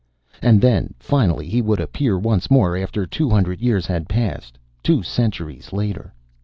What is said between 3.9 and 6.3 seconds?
passed. Two centuries later.